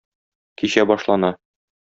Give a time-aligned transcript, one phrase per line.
[0.61, 1.31] Кичә башлана.